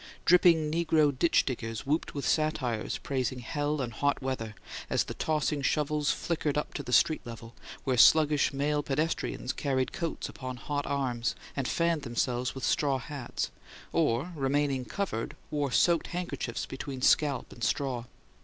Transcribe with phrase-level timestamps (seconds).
[0.25, 4.55] Dripping negro ditch diggers whooped with satires praising hell and hot weather,
[4.89, 9.93] as the tossing shovels flickered up to the street level, where sluggish male pedestrians carried
[9.93, 13.51] coats upon hot arms, and fanned themselves with straw hats,
[13.93, 18.05] or, remaining covered, wore soaked handkerchiefs between scalp and straw.